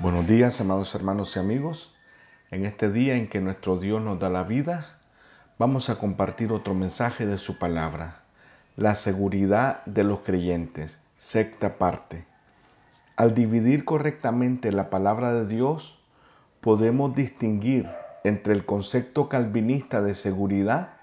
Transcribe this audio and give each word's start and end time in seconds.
Buenos 0.00 0.26
días, 0.26 0.58
amados 0.62 0.94
hermanos 0.94 1.36
y 1.36 1.40
amigos. 1.40 1.94
En 2.50 2.64
este 2.64 2.90
día 2.90 3.16
en 3.16 3.28
que 3.28 3.42
nuestro 3.42 3.78
Dios 3.78 4.00
nos 4.00 4.18
da 4.18 4.30
la 4.30 4.44
vida, 4.44 4.96
vamos 5.58 5.90
a 5.90 5.98
compartir 5.98 6.52
otro 6.52 6.72
mensaje 6.72 7.26
de 7.26 7.36
su 7.36 7.58
palabra, 7.58 8.22
la 8.76 8.94
seguridad 8.94 9.84
de 9.84 10.04
los 10.04 10.20
creyentes, 10.20 10.98
sexta 11.18 11.76
parte. 11.76 12.24
Al 13.16 13.34
dividir 13.34 13.84
correctamente 13.84 14.72
la 14.72 14.88
palabra 14.88 15.34
de 15.34 15.46
Dios, 15.46 16.02
podemos 16.62 17.14
distinguir 17.14 17.86
entre 18.24 18.54
el 18.54 18.64
concepto 18.64 19.28
calvinista 19.28 20.00
de 20.00 20.14
seguridad 20.14 20.94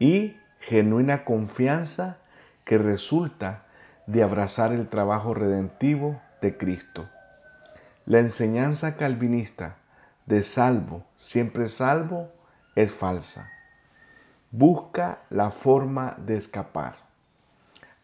y 0.00 0.36
genuina 0.58 1.24
confianza 1.24 2.16
que 2.64 2.78
resulta 2.78 3.62
de 4.08 4.24
abrazar 4.24 4.72
el 4.72 4.88
trabajo 4.88 5.34
redentivo 5.34 6.20
de 6.42 6.56
Cristo. 6.56 7.08
La 8.06 8.18
enseñanza 8.18 8.98
calvinista 8.98 9.78
de 10.26 10.42
salvo, 10.42 11.06
siempre 11.16 11.70
salvo, 11.70 12.28
es 12.76 12.92
falsa. 12.92 13.50
Busca 14.50 15.20
la 15.30 15.50
forma 15.50 16.14
de 16.18 16.36
escapar. 16.36 16.96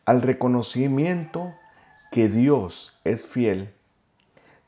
Al 0.07 0.23
reconocimiento 0.23 1.53
que 2.11 2.31
Dios 2.31 2.99
es 3.05 3.27
fiel, 3.27 3.75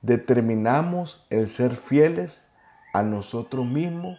determinamos 0.03 1.25
el 1.31 1.49
ser 1.49 1.77
fieles 1.77 2.47
a 2.93 3.03
nosotros 3.03 3.65
mismos 3.65 4.19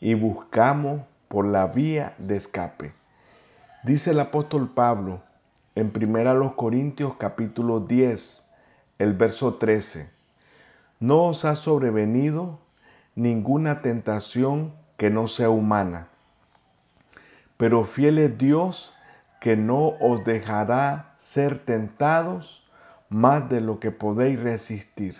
y 0.00 0.14
buscamos 0.14 1.02
por 1.28 1.44
la 1.44 1.66
vía 1.66 2.14
de 2.16 2.38
escape. 2.38 2.94
Dice 3.84 4.12
el 4.12 4.20
apóstol 4.20 4.70
Pablo 4.70 5.20
en 5.74 5.92
1 5.94 6.56
Corintios 6.56 7.16
capítulo 7.18 7.80
10, 7.80 8.46
el 8.98 9.12
verso 9.12 9.56
13 9.56 10.16
no 11.00 11.26
os 11.26 11.44
ha 11.44 11.54
sobrevenido 11.54 12.58
ninguna 13.14 13.82
tentación 13.82 14.72
que 14.96 15.10
no 15.10 15.28
sea 15.28 15.50
humana. 15.50 16.08
Pero 17.56 17.84
fiel 17.84 18.18
es 18.18 18.38
Dios 18.38 18.92
que 19.40 19.56
no 19.56 19.94
os 20.00 20.24
dejará 20.24 21.14
ser 21.18 21.64
tentados 21.64 22.68
más 23.08 23.48
de 23.48 23.60
lo 23.60 23.80
que 23.80 23.90
podéis 23.90 24.40
resistir, 24.40 25.16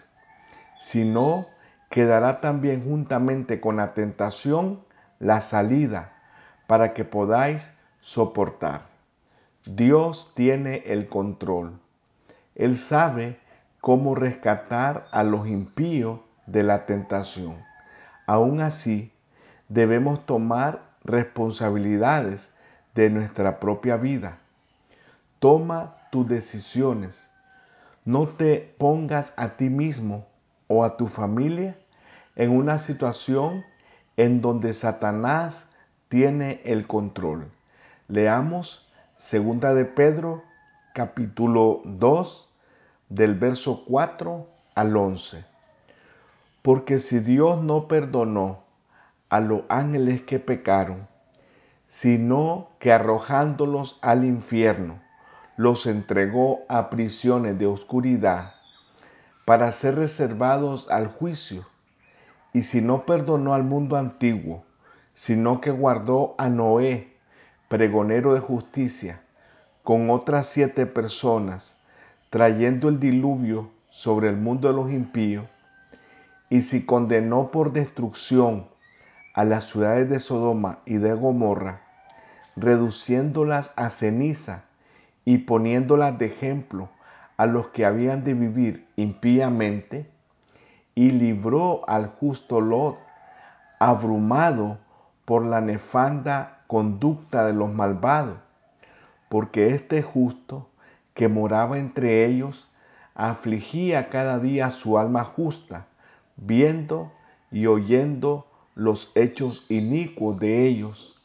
sino 0.80 1.46
que 1.90 2.04
dará 2.04 2.40
también 2.40 2.84
juntamente 2.84 3.60
con 3.60 3.76
la 3.76 3.94
tentación 3.94 4.80
la 5.18 5.40
salida 5.40 6.12
para 6.66 6.92
que 6.92 7.04
podáis 7.04 7.72
soportar. 8.00 8.82
Dios 9.64 10.32
tiene 10.34 10.82
el 10.86 11.08
control. 11.08 11.78
Él 12.54 12.76
sabe 12.76 13.38
cómo 13.80 14.14
rescatar 14.14 15.06
a 15.12 15.22
los 15.22 15.46
impíos 15.46 16.20
de 16.46 16.62
la 16.62 16.86
tentación. 16.86 17.56
Aún 18.26 18.60
así, 18.60 19.12
debemos 19.68 20.26
tomar 20.26 20.82
responsabilidades 21.04 22.52
de 22.94 23.10
nuestra 23.10 23.60
propia 23.60 23.96
vida. 23.96 24.38
Toma 25.38 25.96
tus 26.10 26.28
decisiones. 26.28 27.28
No 28.04 28.28
te 28.28 28.74
pongas 28.78 29.32
a 29.36 29.50
ti 29.56 29.68
mismo 29.68 30.26
o 30.66 30.84
a 30.84 30.96
tu 30.96 31.06
familia 31.06 31.76
en 32.36 32.50
una 32.50 32.78
situación 32.78 33.64
en 34.16 34.40
donde 34.40 34.74
Satanás 34.74 35.66
tiene 36.08 36.60
el 36.64 36.86
control. 36.86 37.50
Leamos 38.08 38.90
segunda 39.16 39.74
de 39.74 39.84
Pedro 39.84 40.42
capítulo 40.94 41.82
2 41.84 42.47
del 43.08 43.34
verso 43.34 43.84
4 43.86 44.46
al 44.74 44.96
11. 44.96 45.44
Porque 46.62 46.98
si 46.98 47.20
Dios 47.20 47.62
no 47.62 47.88
perdonó 47.88 48.64
a 49.30 49.40
los 49.40 49.62
ángeles 49.68 50.22
que 50.22 50.38
pecaron, 50.38 51.06
sino 51.86 52.68
que 52.78 52.92
arrojándolos 52.92 53.98
al 54.02 54.24
infierno, 54.24 55.00
los 55.56 55.86
entregó 55.86 56.60
a 56.68 56.90
prisiones 56.90 57.58
de 57.58 57.66
oscuridad 57.66 58.52
para 59.44 59.72
ser 59.72 59.94
reservados 59.96 60.90
al 60.90 61.08
juicio, 61.08 61.66
y 62.52 62.62
si 62.64 62.82
no 62.82 63.06
perdonó 63.06 63.54
al 63.54 63.64
mundo 63.64 63.96
antiguo, 63.96 64.64
sino 65.14 65.62
que 65.62 65.70
guardó 65.70 66.34
a 66.36 66.50
Noé, 66.50 67.14
pregonero 67.68 68.34
de 68.34 68.40
justicia, 68.40 69.22
con 69.82 70.10
otras 70.10 70.48
siete 70.48 70.84
personas, 70.84 71.77
trayendo 72.30 72.88
el 72.88 73.00
diluvio 73.00 73.70
sobre 73.90 74.28
el 74.28 74.36
mundo 74.36 74.68
de 74.68 74.74
los 74.74 74.90
impíos, 74.90 75.46
y 76.50 76.62
si 76.62 76.84
condenó 76.84 77.50
por 77.50 77.72
destrucción 77.72 78.66
a 79.34 79.44
las 79.44 79.64
ciudades 79.64 80.08
de 80.08 80.20
Sodoma 80.20 80.78
y 80.84 80.96
de 80.96 81.14
Gomorra, 81.14 81.82
reduciéndolas 82.56 83.72
a 83.76 83.90
ceniza 83.90 84.64
y 85.24 85.38
poniéndolas 85.38 86.18
de 86.18 86.26
ejemplo 86.26 86.88
a 87.36 87.46
los 87.46 87.68
que 87.68 87.84
habían 87.84 88.24
de 88.24 88.34
vivir 88.34 88.88
impíamente, 88.96 90.10
y 90.94 91.12
libró 91.12 91.88
al 91.88 92.08
justo 92.08 92.60
Lot, 92.60 92.98
abrumado 93.78 94.78
por 95.24 95.44
la 95.44 95.60
nefanda 95.60 96.64
conducta 96.66 97.46
de 97.46 97.52
los 97.52 97.72
malvados, 97.72 98.38
porque 99.28 99.74
este 99.74 100.02
justo 100.02 100.67
que 101.18 101.26
moraba 101.26 101.80
entre 101.80 102.26
ellos, 102.26 102.70
afligía 103.16 104.08
cada 104.08 104.38
día 104.38 104.70
su 104.70 104.98
alma 104.98 105.24
justa, 105.24 105.88
viendo 106.36 107.12
y 107.50 107.66
oyendo 107.66 108.46
los 108.76 109.10
hechos 109.16 109.66
inicuos 109.68 110.38
de 110.38 110.68
ellos. 110.68 111.20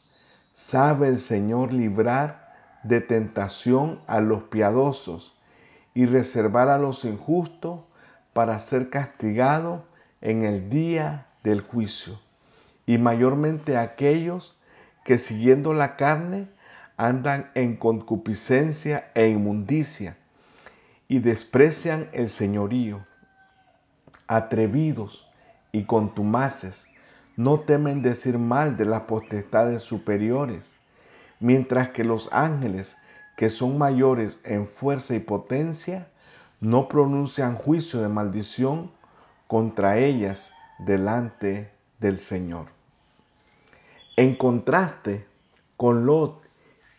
Sabe 0.56 1.06
el 1.06 1.20
Señor 1.20 1.72
librar 1.72 2.52
de 2.82 3.00
tentación 3.02 4.00
a 4.08 4.20
los 4.20 4.42
piadosos 4.42 5.38
y 5.94 6.06
reservar 6.06 6.70
a 6.70 6.78
los 6.78 7.04
injustos 7.04 7.82
para 8.32 8.58
ser 8.58 8.90
castigados 8.90 9.82
en 10.20 10.44
el 10.44 10.70
día 10.70 11.28
del 11.44 11.60
juicio, 11.60 12.18
y 12.84 12.98
mayormente 12.98 13.76
aquellos 13.76 14.58
que 15.04 15.18
siguiendo 15.18 15.72
la 15.72 15.94
carne 15.94 16.48
andan 16.96 17.50
en 17.54 17.76
concupiscencia 17.76 19.10
e 19.14 19.28
inmundicia 19.28 20.16
y 21.08 21.18
desprecian 21.18 22.08
el 22.12 22.30
señorío. 22.30 23.04
Atrevidos 24.26 25.28
y 25.72 25.84
contumaces, 25.84 26.86
no 27.36 27.60
temen 27.60 28.02
decir 28.02 28.38
mal 28.38 28.76
de 28.76 28.84
las 28.84 29.02
potestades 29.02 29.82
superiores, 29.82 30.72
mientras 31.40 31.90
que 31.90 32.04
los 32.04 32.28
ángeles, 32.32 32.96
que 33.36 33.50
son 33.50 33.76
mayores 33.76 34.40
en 34.44 34.66
fuerza 34.68 35.14
y 35.14 35.20
potencia, 35.20 36.08
no 36.60 36.88
pronuncian 36.88 37.56
juicio 37.56 38.00
de 38.00 38.08
maldición 38.08 38.90
contra 39.48 39.98
ellas 39.98 40.52
delante 40.78 41.70
del 41.98 42.18
Señor. 42.18 42.66
En 44.16 44.36
contraste 44.36 45.26
con 45.76 46.06
Lot 46.06 46.43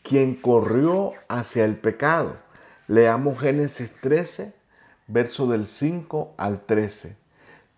quien 0.07 0.35
corrió 0.35 1.13
hacia 1.29 1.66
el 1.66 1.77
pecado. 1.77 2.35
Leamos 2.88 3.39
Génesis 3.39 3.91
13, 4.01 4.53
verso 5.07 5.47
del 5.47 5.66
5 5.66 6.35
al 6.38 6.61
13. 6.61 7.17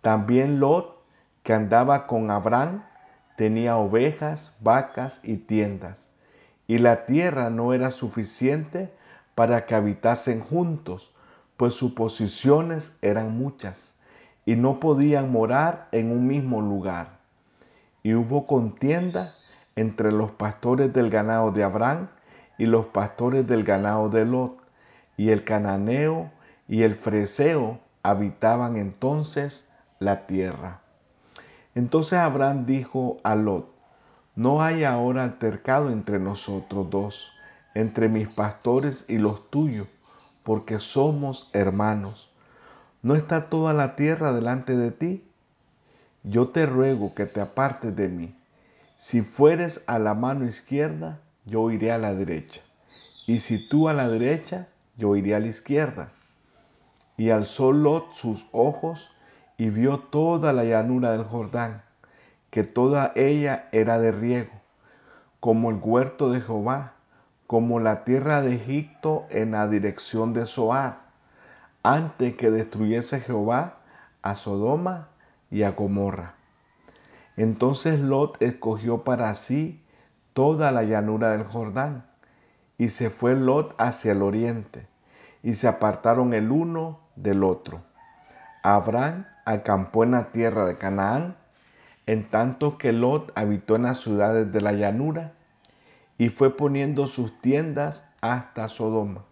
También 0.02 0.60
Lot, 0.60 1.02
que 1.42 1.54
andaba 1.54 2.06
con 2.06 2.30
Abraham, 2.30 2.84
tenía 3.38 3.78
ovejas, 3.78 4.52
vacas 4.60 5.20
y 5.22 5.38
tiendas, 5.38 6.10
y 6.66 6.76
la 6.76 7.06
tierra 7.06 7.48
no 7.48 7.72
era 7.72 7.90
suficiente 7.90 8.92
para 9.34 9.64
que 9.64 9.74
habitasen 9.74 10.42
juntos, 10.42 11.14
pues 11.56 11.72
sus 11.72 11.92
posiciones 11.92 12.92
eran 13.00 13.38
muchas, 13.38 13.96
y 14.44 14.54
no 14.54 14.80
podían 14.80 15.32
morar 15.32 15.88
en 15.92 16.12
un 16.12 16.26
mismo 16.26 16.60
lugar. 16.60 17.20
Y 18.02 18.12
hubo 18.12 18.46
contienda 18.46 19.34
entre 19.76 20.12
los 20.12 20.30
pastores 20.32 20.92
del 20.92 21.08
ganado 21.08 21.52
de 21.52 21.64
Abraham 21.64 22.08
y 22.58 22.66
los 22.66 22.86
pastores 22.86 23.46
del 23.46 23.64
ganado 23.64 24.10
de 24.10 24.24
Lot, 24.24 24.58
y 25.16 25.30
el 25.30 25.44
cananeo 25.44 26.30
y 26.68 26.82
el 26.82 26.94
freseo 26.94 27.80
habitaban 28.02 28.76
entonces 28.76 29.68
la 29.98 30.26
tierra. 30.26 30.80
Entonces 31.74 32.14
Abraham 32.14 32.66
dijo 32.66 33.18
a 33.22 33.34
Lot, 33.34 33.72
no 34.34 34.62
hay 34.62 34.84
ahora 34.84 35.24
altercado 35.24 35.90
entre 35.90 36.18
nosotros 36.18 36.90
dos, 36.90 37.32
entre 37.74 38.08
mis 38.08 38.28
pastores 38.28 39.04
y 39.08 39.18
los 39.18 39.50
tuyos, 39.50 39.88
porque 40.44 40.78
somos 40.78 41.50
hermanos. 41.52 42.32
¿No 43.02 43.14
está 43.14 43.48
toda 43.48 43.72
la 43.72 43.96
tierra 43.96 44.32
delante 44.32 44.76
de 44.76 44.90
ti? 44.90 45.24
Yo 46.24 46.48
te 46.48 46.66
ruego 46.66 47.14
que 47.14 47.26
te 47.26 47.40
apartes 47.40 47.94
de 47.94 48.08
mí. 48.08 48.34
Si 48.96 49.22
fueres 49.22 49.82
a 49.86 49.98
la 49.98 50.14
mano 50.14 50.44
izquierda, 50.44 51.20
yo 51.48 51.70
iré 51.70 51.92
a 51.92 51.98
la 51.98 52.14
derecha. 52.14 52.60
Y 53.26 53.40
si 53.40 53.68
tú 53.68 53.88
a 53.88 53.92
la 53.92 54.08
derecha, 54.08 54.68
yo 54.96 55.16
iré 55.16 55.34
a 55.34 55.40
la 55.40 55.48
izquierda. 55.48 56.12
Y 57.16 57.30
alzó 57.30 57.72
Lot 57.72 58.12
sus 58.12 58.46
ojos 58.52 59.10
y 59.56 59.70
vio 59.70 59.98
toda 59.98 60.52
la 60.52 60.64
llanura 60.64 61.12
del 61.12 61.24
Jordán, 61.24 61.82
que 62.50 62.64
toda 62.64 63.12
ella 63.16 63.68
era 63.72 63.98
de 63.98 64.12
riego, 64.12 64.52
como 65.40 65.70
el 65.70 65.78
huerto 65.82 66.30
de 66.30 66.40
Jehová, 66.40 66.92
como 67.46 67.80
la 67.80 68.04
tierra 68.04 68.40
de 68.40 68.54
Egipto 68.54 69.26
en 69.30 69.52
la 69.52 69.66
dirección 69.68 70.32
de 70.32 70.46
Zoar, 70.46 71.00
antes 71.82 72.36
que 72.36 72.50
destruyese 72.50 73.20
Jehová 73.20 73.78
a 74.22 74.34
Sodoma 74.34 75.08
y 75.50 75.62
a 75.62 75.72
Gomorra. 75.72 76.34
Entonces 77.36 78.00
Lot 78.00 78.40
escogió 78.42 79.02
para 79.02 79.34
sí 79.34 79.82
toda 80.32 80.72
la 80.72 80.82
llanura 80.82 81.30
del 81.30 81.44
Jordán, 81.44 82.06
y 82.76 82.90
se 82.90 83.10
fue 83.10 83.34
Lot 83.34 83.74
hacia 83.78 84.12
el 84.12 84.22
oriente, 84.22 84.86
y 85.42 85.54
se 85.54 85.68
apartaron 85.68 86.32
el 86.34 86.50
uno 86.50 87.00
del 87.16 87.44
otro. 87.44 87.82
Abraham 88.62 89.26
acampó 89.44 90.04
en 90.04 90.12
la 90.12 90.30
tierra 90.30 90.66
de 90.66 90.78
Canaán, 90.78 91.36
en 92.06 92.28
tanto 92.30 92.78
que 92.78 92.92
Lot 92.92 93.32
habitó 93.34 93.76
en 93.76 93.82
las 93.82 94.00
ciudades 94.00 94.52
de 94.52 94.60
la 94.60 94.72
llanura, 94.72 95.32
y 96.18 96.30
fue 96.30 96.56
poniendo 96.56 97.06
sus 97.06 97.40
tiendas 97.40 98.04
hasta 98.20 98.68
Sodoma. 98.68 99.24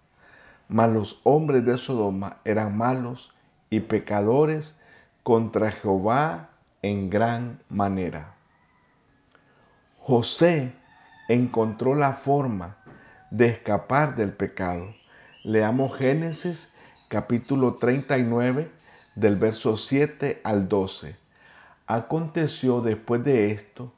Mas 0.69 0.91
los 0.91 1.21
hombres 1.25 1.65
de 1.65 1.79
Sodoma 1.79 2.39
eran 2.45 2.77
malos 2.77 3.35
y 3.71 3.81
pecadores 3.81 4.79
contra 5.23 5.73
Jehová 5.73 6.51
en 6.83 7.11
gran 7.11 7.61
manera. 7.69 8.35
José 9.99 10.73
encontró 11.29 11.95
la 11.95 12.13
forma 12.13 12.77
de 13.31 13.47
escapar 13.47 14.15
del 14.15 14.33
pecado. 14.33 14.95
Leamos 15.43 15.97
Génesis 15.97 16.73
capítulo 17.09 17.79
39 17.79 18.71
del 19.17 19.37
verso 19.37 19.77
7 19.77 20.41
al 20.45 20.69
12. 20.69 21.17
Aconteció 21.87 22.81
después 22.81 23.25
de 23.25 23.53
esto 23.53 23.93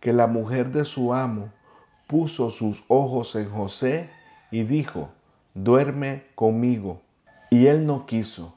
que 0.00 0.12
la 0.12 0.26
mujer 0.26 0.70
de 0.70 0.84
su 0.84 1.14
amo 1.14 1.50
puso 2.06 2.50
sus 2.50 2.84
ojos 2.88 3.36
en 3.36 3.50
José 3.50 4.10
y 4.50 4.64
dijo, 4.64 5.10
duerme 5.54 6.24
conmigo. 6.34 7.00
Y 7.50 7.66
él 7.66 7.86
no 7.86 8.06
quiso. 8.06 8.54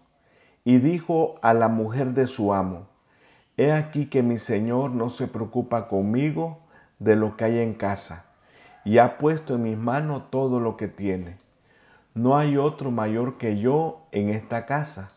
Y 0.63 0.77
dijo 0.77 1.35
a 1.41 1.53
la 1.53 1.67
mujer 1.67 2.13
de 2.13 2.27
su 2.27 2.53
amo, 2.53 2.87
He 3.57 3.71
aquí 3.71 4.07
que 4.07 4.23
mi 4.23 4.37
señor 4.37 4.91
no 4.91 5.09
se 5.09 5.27
preocupa 5.27 5.87
conmigo 5.87 6.64
de 6.99 7.15
lo 7.15 7.37
que 7.37 7.45
hay 7.45 7.59
en 7.59 7.73
casa, 7.73 8.25
y 8.83 8.97
ha 8.99 9.17
puesto 9.17 9.55
en 9.55 9.63
mis 9.63 9.77
manos 9.77 10.29
todo 10.29 10.59
lo 10.59 10.77
que 10.77 10.87
tiene. 10.87 11.37
No 12.13 12.37
hay 12.37 12.57
otro 12.57 12.91
mayor 12.91 13.37
que 13.37 13.59
yo 13.59 14.05
en 14.11 14.29
esta 14.29 14.65
casa, 14.65 15.11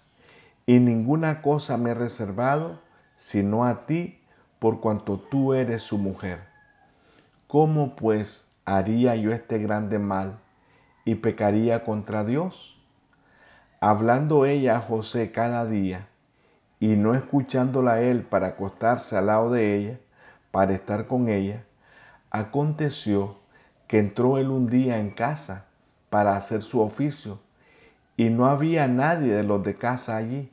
y 0.67 0.81
ninguna 0.81 1.43
cosa 1.43 1.77
me 1.77 1.91
he 1.91 1.95
reservado 1.95 2.81
sino 3.17 3.65
a 3.65 3.85
ti, 3.87 4.21
por 4.59 4.81
cuanto 4.81 5.19
tú 5.19 5.53
eres 5.53 5.83
su 5.83 5.99
mujer. 5.99 6.41
¿Cómo 7.49 7.97
pues 7.97 8.47
haría 8.65 9.17
yo 9.17 9.33
este 9.33 9.59
grande 9.59 9.99
mal 9.99 10.39
y 11.05 11.17
pecaría 11.17 11.85
contra 11.85 12.25
Dios? 12.25 12.81
Hablando 13.81 14.47
ella 14.47 14.77
a 14.77 14.81
José 14.81 15.33
cada 15.33 15.67
día, 15.67 16.09
y 16.81 16.95
no 16.97 17.15
escuchándola 17.15 17.95
a 17.95 18.01
él 18.03 18.23
para 18.23 18.49
acostarse 18.49 19.17
al 19.17 19.27
lado 19.27 19.51
de 19.51 19.77
ella, 19.77 19.99
para 20.53 20.75
estar 20.75 21.07
con 21.07 21.29
ella, 21.29 21.65
aconteció 22.31 23.37
que 23.87 23.99
entró 23.99 24.39
él 24.39 24.49
un 24.49 24.69
día 24.69 24.99
en 24.99 25.11
casa 25.11 25.67
para 26.11 26.37
hacer 26.37 26.63
su 26.63 26.81
oficio, 26.81 27.41
y 28.17 28.31
no 28.31 28.47
había 28.47 28.89
nadie 28.89 29.35
de 29.35 29.45
los 29.45 29.63
de 29.63 29.77
casa 29.77 30.17
allí, 30.17 30.53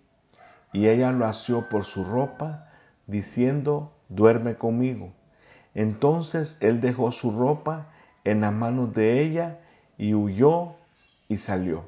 y 0.72 0.88
ella 0.88 1.12
lo 1.12 1.26
asió 1.26 1.68
por 1.70 1.86
su 1.86 2.04
ropa, 2.04 2.70
diciendo, 3.08 3.92
duerme 4.10 4.56
conmigo. 4.56 5.12
Entonces 5.74 6.58
él 6.60 6.82
dejó 6.82 7.12
su 7.12 7.32
ropa 7.32 7.88
en 8.24 8.42
las 8.42 8.54
manos 8.54 8.94
de 8.94 9.22
ella 9.22 9.60
y 9.98 10.14
huyó 10.14 10.76
y 11.28 11.38
salió. 11.38 11.86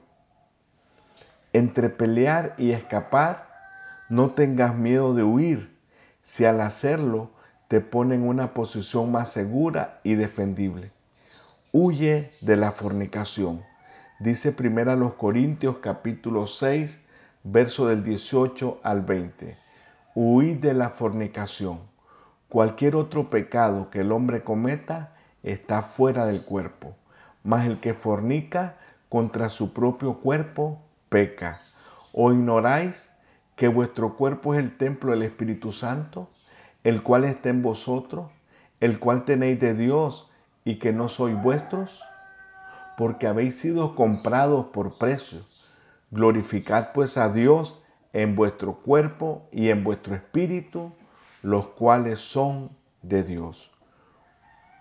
Entre 1.54 1.89
pelear 1.89 2.54
y 2.57 2.72
escapar, 2.72 3.48
no 4.10 4.31
tengas 4.31 4.75
miedo 4.75 5.13
de 5.13 5.24
huir, 5.24 5.78
si 6.24 6.45
al 6.45 6.62
hacerlo 6.62 7.31
te 7.67 7.81
pone 7.81 8.15
en 8.15 8.27
una 8.27 8.53
posición 8.53 9.11
más 9.11 9.31
segura 9.31 9.99
y 10.03 10.15
defendible. 10.15 10.91
Huye 11.73 12.31
de 12.41 12.55
la 12.55 12.71
fornicación. 12.71 13.63
Dice 14.19 14.51
primero 14.51 14.91
a 14.91 14.95
los 14.95 15.13
Corintios 15.13 15.77
capítulo 15.81 16.47
6, 16.47 17.01
verso 17.43 17.87
del 17.87 18.03
18 18.03 18.79
al 18.83 19.01
20. 19.01 19.57
Huid 20.15 20.57
de 20.57 20.73
la 20.73 20.89
fornicación. 20.89 21.79
Cualquier 22.49 22.95
otro 22.95 23.29
pecado 23.29 23.89
que 23.89 23.99
el 23.99 24.11
hombre 24.11 24.43
cometa 24.43 25.13
está 25.43 25.81
fuera 25.81 26.25
del 26.25 26.43
cuerpo, 26.43 26.95
mas 27.43 27.67
el 27.67 27.79
que 27.79 27.93
fornica 27.93 28.77
contra 29.09 29.49
su 29.49 29.73
propio 29.73 30.19
cuerpo 30.19 30.81
peca. 31.09 31.61
¿O 32.13 32.31
ignoráis 32.31 33.11
que 33.55 33.67
vuestro 33.67 34.15
cuerpo 34.15 34.53
es 34.53 34.59
el 34.61 34.77
templo 34.77 35.11
del 35.11 35.23
Espíritu 35.23 35.71
Santo, 35.71 36.29
el 36.88 37.04
cual 37.04 37.25
está 37.25 37.50
en 37.50 37.62
vosotros, 37.63 38.31
el 38.80 38.98
cual 38.98 39.25
tenéis 39.25 39.60
de 39.60 39.74
Dios 39.74 40.31
y 40.63 40.80
que 40.80 40.94
no 40.94 41.10
sois 41.10 41.36
vuestros? 41.44 42.01
Porque 42.98 43.28
habéis 43.28 43.60
sido 43.60 43.94
comprados 43.94 44.68
por 44.68 44.98
precio. 44.98 45.42
Glorificad 46.12 46.94
pues 46.94 47.18
a 47.18 47.28
Dios 47.28 47.84
en 48.13 48.38
vuestro 48.38 48.75
cuerpo 48.75 49.50
y 49.51 49.68
en 49.68 49.84
vuestro 49.84 50.16
espíritu, 50.16 50.94
los 51.42 51.68
cuales 51.68 52.22
son 52.22 52.69
de 53.01 53.22
Dios. 53.24 53.69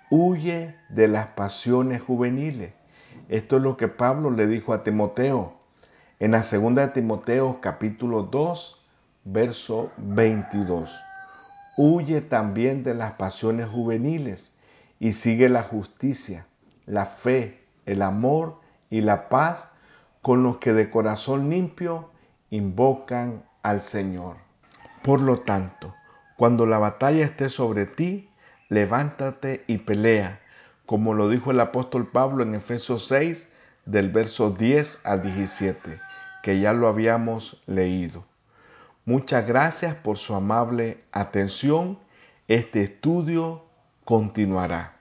Huye 0.09 0.77
de 0.89 1.09
las 1.09 1.27
pasiones 1.27 2.03
juveniles. 2.03 2.73
Esto 3.29 3.57
es 3.57 3.65
lo 3.65 3.77
que 3.77 3.89
Pablo 3.89 4.31
le 4.31 4.47
dijo 4.47 4.73
a 4.73 4.85
Timoteo 4.85 5.55
en 6.21 6.31
la 6.31 6.45
segunda 6.45 6.83
de 6.83 6.93
Timoteo 6.93 7.59
capítulo 7.61 8.23
2, 8.23 8.81
verso 9.25 9.91
22. 9.97 11.06
Huye 11.77 12.21
también 12.21 12.83
de 12.83 12.95
las 12.95 13.13
pasiones 13.13 13.69
juveniles 13.69 14.53
y 14.99 15.13
sigue 15.13 15.49
la 15.49 15.63
justicia, 15.63 16.47
la 16.87 17.07
fe, 17.07 17.65
el 17.85 18.03
amor 18.03 18.61
y 18.91 19.01
la 19.01 19.29
paz 19.29 19.71
con 20.23 20.43
los 20.43 20.59
que 20.59 20.73
de 20.73 20.91
corazón 20.91 21.51
limpio 21.51 22.11
invocan 22.51 23.45
al 23.63 23.83
Señor. 23.83 24.37
Por 25.03 25.21
lo 25.21 25.41
tanto, 25.41 25.95
cuando 26.37 26.67
la 26.67 26.79
batalla 26.79 27.25
esté 27.25 27.49
sobre 27.49 27.87
ti, 27.87 28.29
levántate 28.69 29.65
y 29.67 29.79
pelea, 29.79 30.41
como 30.87 31.15
lo 31.15 31.29
dijo 31.29 31.51
el 31.51 31.61
apóstol 31.61 32.09
Pablo 32.09 32.43
en 32.43 32.55
Efesios 32.55 33.07
6, 33.07 33.49
del 33.85 34.11
verso 34.11 34.51
10 34.51 35.01
al 35.05 35.23
17 35.23 36.01
que 36.47 36.61
ya 36.61 36.73
lo 36.73 36.87
habíamos 36.87 37.61
leído. 37.67 38.25
Muchas 39.09 39.47
gracias 39.47 39.95
por 39.95 40.19
su 40.19 40.35
amable 40.35 41.05
atención. 41.13 42.01
Este 42.49 42.83
estudio 42.83 43.65
continuará. 44.05 44.96